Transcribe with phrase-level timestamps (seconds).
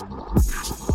[0.00, 0.89] Thank you.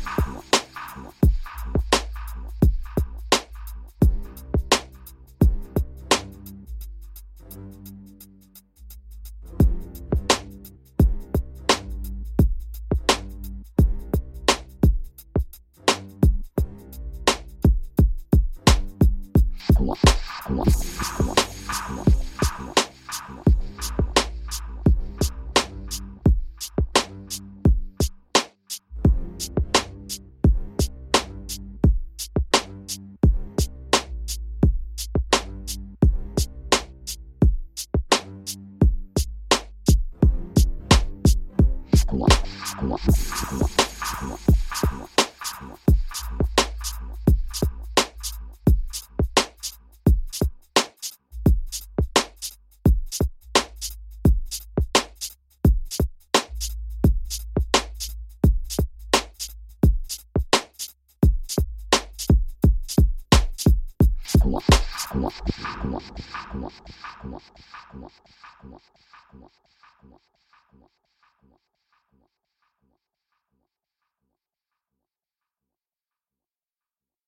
[42.77, 42.99] Come on.